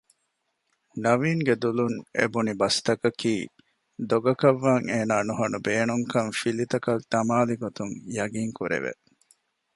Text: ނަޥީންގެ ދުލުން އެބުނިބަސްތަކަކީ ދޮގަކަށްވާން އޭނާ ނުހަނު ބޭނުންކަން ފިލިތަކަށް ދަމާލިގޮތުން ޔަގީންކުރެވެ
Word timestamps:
ނަޥީންގެ 1.03 1.53
ދުލުން 1.61 1.97
އެބުނިބަސްތަކަކީ 2.17 3.33
ދޮގަކަށްވާން 4.09 4.85
އޭނާ 4.91 5.15
ނުހަނު 5.27 5.57
ބޭނުންކަން 5.65 6.31
ފިލިތަކަށް 6.39 7.03
ދަމާލިގޮތުން 7.11 7.95
ޔަގީންކުރެވެ 8.15 8.91